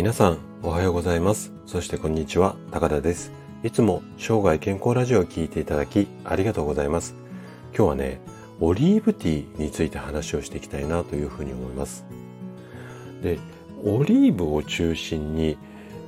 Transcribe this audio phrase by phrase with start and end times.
[0.00, 1.52] 皆さんおはようございます。
[1.66, 3.32] そしてこんにちは高田です。
[3.62, 7.14] いつも生涯健康ラジオを聞いていただきありがとうございます。
[7.76, 8.20] 今日はね
[8.60, 12.06] オリーブティーについて話をしていきたいなというふうに思います。
[13.22, 13.38] で
[13.84, 15.58] オリーブを中心に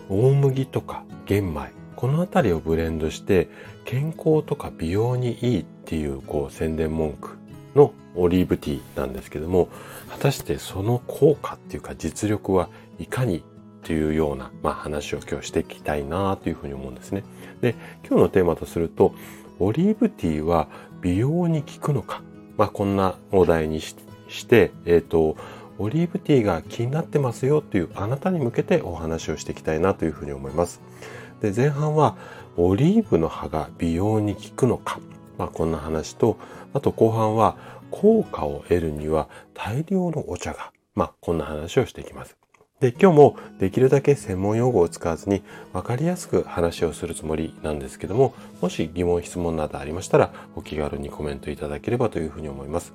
[0.09, 3.51] 大麦とか玄米この辺りをブレンドして
[3.85, 7.37] 健康とか美容にいいっていうこう宣伝文句
[7.75, 9.69] のオリーブティーなんですけども
[10.09, 13.45] 果たしてその効果っていうか実力はいかに
[13.83, 17.25] っていうような、まあ、話を今日していきたいなというふうに思うんですね。
[17.61, 17.75] で
[18.09, 19.13] 今日のテーマとすると
[19.59, 20.69] オリーブティーは
[21.01, 22.23] 美容に効くのか、
[22.57, 23.97] まあ、こんなお題にし
[24.47, 25.37] て、えっ、ー、と
[25.79, 30.81] オリーブティーが気になってますよというあなたに向けてお話をしていきたいなというふうに思います。
[31.41, 32.17] で前半は
[32.57, 35.01] オリーブの葉が美容に効くのか、
[35.39, 36.39] まあ、こんな話と
[36.73, 37.57] あと後半は
[37.91, 42.42] 効果を得るには大量のお茶が、まあ、こんな話をしていきます。
[42.83, 52.93] で、今日もできるだけ専門用語を使わずに分かりやすく話をするつもりなんですけども、もし疑問、質問などありましたら、お気軽にコメントいただければというふうに思います。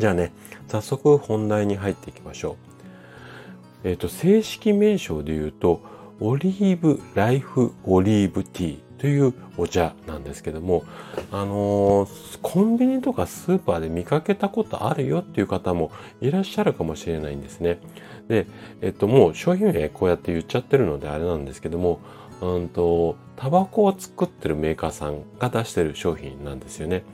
[0.00, 0.32] じゃあね、
[0.66, 2.56] 早速本題に入っていきましょ
[3.84, 3.88] う。
[3.88, 5.80] えっ、ー、と、正式名称で言うと、
[6.18, 10.84] オリーブライフオリーブティーというお茶なんですけども、
[11.30, 15.90] あのー、コンビニとかスーパーで見かけたことあるよっていう方も
[16.20, 17.78] いらっしゃるかもしれないんですね。
[18.28, 18.46] で、
[18.82, 22.00] えっと、もう商品名こうやって言っちゃってるのであれなんですけども、
[22.40, 27.04] うんと、タバコを作ってるメーカーさんが出してる商品なんですよね。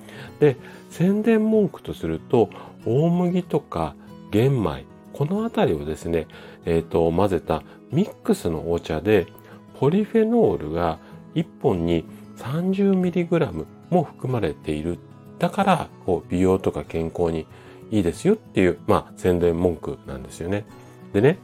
[0.41, 0.57] で、
[0.91, 2.51] 宣伝文句とすると、
[2.87, 3.95] 大麦とか
[4.31, 6.27] 玄米、このあたりをですね、
[6.67, 9.27] えっ、と、混ぜたミックスのお茶で、
[9.79, 10.99] ポリフェノールが
[11.35, 12.05] 1本に
[12.39, 14.99] 30mg も含まれている。
[15.39, 17.47] だから、こう美容とか健康に
[17.91, 20.65] いいですよっていう、まあ、宣伝文句なんですよね。
[21.13, 21.39] でね、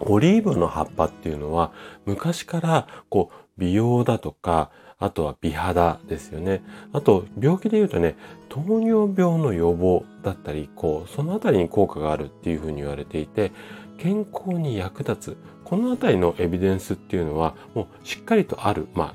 [0.00, 1.72] オリーブの葉っぱっていうのは
[2.06, 6.62] 昔からこう美容だとか、あとは美肌ですよね。
[6.92, 8.16] あと病気で言うとね、
[8.48, 13.52] 糖尿病の予防だったり、こう、そのあたりに効果があるっていうふうに言われていて、
[14.00, 15.36] 健康に役立つ。
[15.62, 19.14] このあたりのエビデンスっていうのは、もうしっかりとある、ま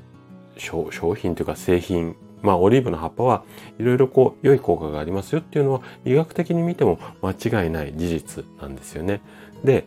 [0.58, 3.44] 商品というか製品、まあ、オリーブの葉っぱは
[3.78, 9.20] いろいろこう、良い効果がありますよっていうのは、医学的に見ても間違いない事実なんですよね。
[9.64, 9.86] で、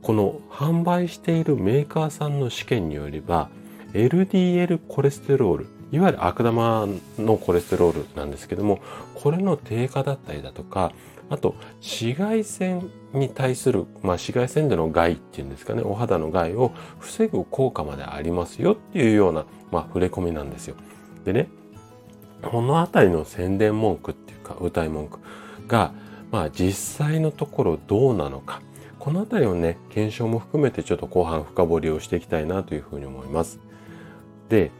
[0.00, 3.50] この販売しているメーカーさんの試験によれば、
[3.92, 6.88] LDL コレステロール、いわゆる悪玉
[7.18, 8.80] のコレステロールなんですけども、
[9.14, 10.92] これの低下だったりだとか、
[11.30, 20.76] あと、紫外線に対する、まあ、紫外線での害っていうんですかね、お肌の害を防ぐ効果までありますよっていうような、まあ、触れ込みなんですよ。
[21.24, 21.48] でね、
[22.42, 25.18] このあたりの宣伝文句っていうか、歌い文句
[25.66, 25.92] が、
[26.30, 28.62] まあ、実際のところどうなのか。
[28.98, 33.60] このあたりをね、検証も含めてちょっと後半深掘りをしていきたいなというふうに思います。
[34.48, 34.70] で、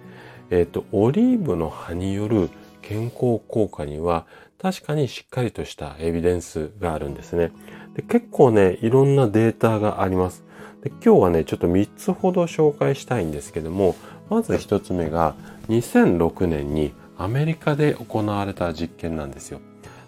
[0.50, 2.50] えっ、ー、と、オリーブの葉による
[2.88, 4.26] 健康効果には
[4.58, 7.52] 確かにしっかりとしたエビデンスがあるんですね。
[7.94, 10.42] で結構ね、いろんなデータがあります。
[10.82, 13.94] で今日はね、ちょっと3つほど紹介したいんですけども、
[14.30, 15.34] まず1つ目が
[15.68, 19.60] 2006年にアメリカで行われた実験なんですよ。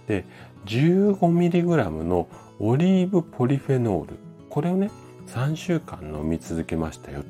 [0.08, 0.24] で、
[0.64, 4.16] 15mg のオリーブポリフェノール。
[4.48, 4.90] これをね、
[5.26, 7.24] 3週間飲み続けましたよ。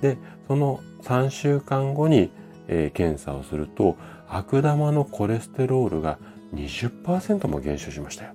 [0.00, 0.16] で、
[0.46, 2.30] その3週間後に、
[2.68, 3.96] えー、検査をすると、
[4.28, 6.18] 悪玉のコレステロールが
[6.54, 8.32] 20%も減少しましたよ。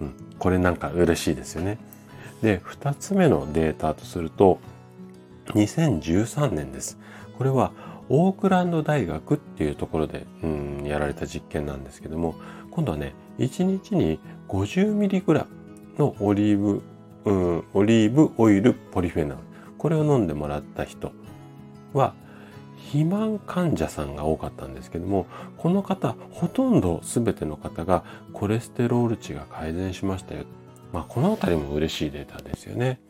[0.00, 0.14] うん。
[0.38, 1.78] これなんか嬉しいですよね。
[2.42, 4.58] で、2つ目のデータとすると、
[5.46, 6.98] 2013年です。
[7.36, 7.72] これは
[8.08, 12.34] オークランド大学っていうところで、うん、やられた実験なんですけども、
[12.70, 14.18] 今度はね、1日に
[14.48, 15.46] 50mg
[15.98, 16.82] のオリーブ、
[17.24, 19.44] うん、オリーブオイルポリフェナール。
[19.78, 21.12] これを飲んでもらった人
[21.92, 22.14] は、
[22.86, 25.26] 肥満患者さんが多かったんですけども、
[25.56, 30.44] この方、ほとんど全ての方がコレステロール値が改善しましたよ。
[30.92, 33.00] まあ、このあたりも嬉しいデータですよね。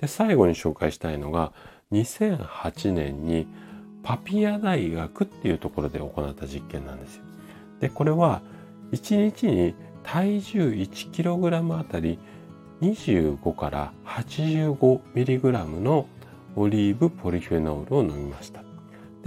[0.00, 1.52] で、最後に紹介したいのが、
[1.92, 3.46] 2008年に
[4.02, 7.22] パピア大学っていうところで行った実験なんですよ。
[7.80, 8.42] で、これは
[8.92, 12.18] 1日に体重 1kg あたり
[12.80, 16.06] 25から 85mg の
[16.56, 18.67] オリーブポリフェノールを飲みました。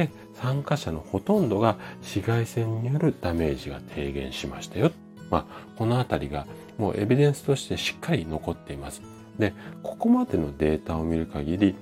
[0.02, 4.92] で、参加者のほとんどが紫外線によるダメージが低減しましたよ。
[5.30, 6.48] まあ、このあたりが
[6.80, 9.04] もうエビデンスとしてしっかり残っています。
[9.38, 9.54] で、
[9.84, 11.76] ここまでのデータを見る限り、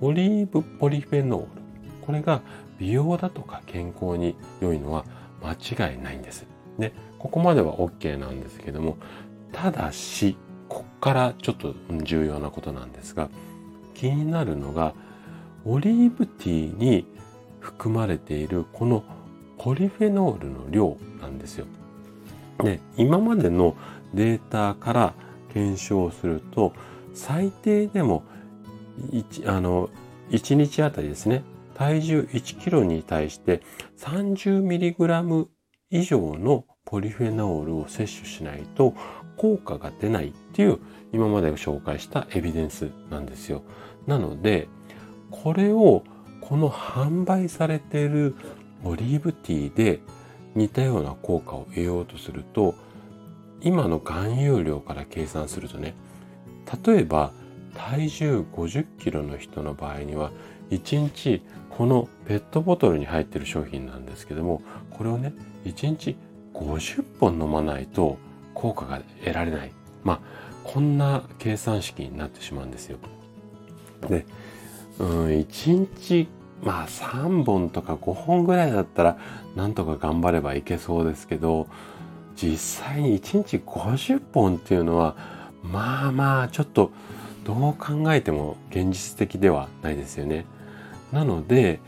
[0.00, 1.48] オリーブポリフェノール、
[2.06, 2.42] これが
[2.78, 5.04] 美容だとか健康に良いのは
[5.42, 6.46] 間違いないんです。
[6.78, 8.98] で、ここまでは OK なんですけども、
[9.52, 10.36] ただし、
[10.68, 11.74] こっからちょっと
[12.04, 13.28] 重要なことなんですが、
[13.94, 14.94] 気になるのが、
[15.66, 17.06] オリーブティーに
[17.64, 19.02] 含まれているこの
[19.58, 21.66] ポリフェノールの量なんですよ。
[22.62, 23.74] で、今までの
[24.12, 25.14] データから
[25.52, 26.74] 検証すると、
[27.14, 28.22] 最低でも
[29.10, 29.88] 1、あの、
[30.30, 31.42] 1日あたりですね、
[31.74, 33.62] 体重1キロに対して
[33.98, 35.46] 30mg
[35.90, 38.94] 以上のポリフェノールを摂取しないと
[39.36, 40.78] 効果が出ないっていう
[41.12, 43.62] 今まで紹介したエビデンスなんですよ。
[44.06, 44.68] なので、
[45.30, 46.04] これを
[46.48, 48.36] この販売されている
[48.84, 50.00] オリーブティーで
[50.54, 52.74] 似たような効果を得ようとすると、
[53.62, 55.94] 今の含有量から計算するとね、
[56.84, 57.32] 例えば
[57.74, 60.32] 体重50キロの人の場合には
[60.70, 66.16] 1日このペットボトルに入ってる商品なんですけどもこれをね1日
[66.52, 68.18] 50本飲まないと
[68.54, 69.72] 効果が得られない。
[70.02, 70.20] まあ
[70.62, 72.98] こんな計算式になってしまうんですよ。
[74.08, 74.26] で
[74.98, 76.28] うん1日
[76.62, 79.18] まあ3本とか5本ぐらいだったら
[79.56, 81.68] なんとか頑張ればいけそうですけど
[82.36, 85.16] 実際に1日50本っていうのは
[85.62, 86.90] まあまあちょっと
[87.44, 90.46] どう考えても現実的ではないですよね。
[91.12, 91.80] なので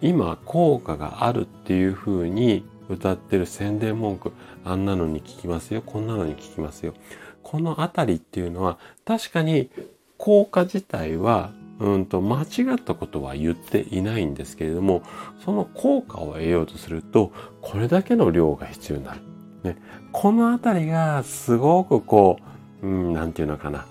[0.00, 4.32] 今効果があるっていうふうに歌ってる宣伝文句
[4.64, 6.94] あんなのに聞きますよこんなのに聞きますよ
[7.42, 9.70] このあたりっていうのは確かに
[10.18, 11.52] 効果自体は
[11.82, 15.02] うんと間違ったことは言っていないんですけれども
[15.44, 19.20] その効果を得ようとするとこれだけの量が必要になる。
[19.64, 19.76] ね、
[20.12, 22.38] このあたりがすごくこ
[22.82, 23.86] う、うん、なんていうのかな。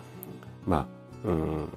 [0.65, 0.87] ま
[1.25, 1.69] あ、うん、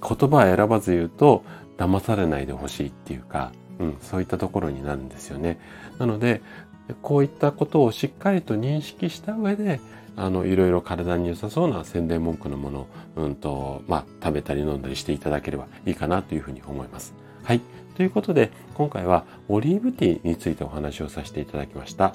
[0.00, 1.44] 言葉を選ばず言うと
[1.76, 5.58] 騙されないでほしいっていうか、うん、そういったところになるんですよね。
[5.98, 6.42] なので、
[7.02, 9.80] こういったことをしっかりと認識した上で、
[10.16, 12.86] あの、いろいろ体に良さそうな宣伝文句のものを、
[13.16, 17.14] うんと、まあ、食べたり飲んだりしていただければいいかなというふうに思います。
[17.44, 17.60] はい。
[17.96, 22.14] ということで、今回はオリーブティーについてお話をさせていただきました。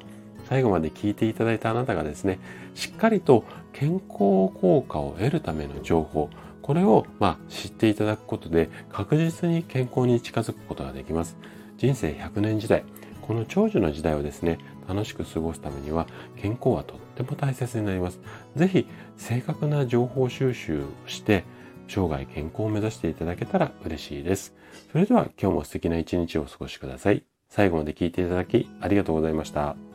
[0.50, 2.40] 最後まで聞いていただいたあなたがですね、
[2.74, 6.30] しっかりと健康効果を得るための情報、
[6.62, 11.38] これを、まあ、知っていただくことで確実に健康に近づくことができます。
[11.78, 12.84] 人生100年時代、
[13.26, 18.20] この長寿の時代をですね、楽しく過ごすためには健康はとっても大切になります。
[18.56, 18.88] ぜひ
[19.18, 21.44] 正確な情報収集をして
[21.88, 24.54] 生涯健康を目指していただけたら嬉しいです。
[24.92, 27.24] それでは今日も素敵な一日をお過ごしください。
[27.50, 29.93] 最後まで聞いていただきありがとうございました。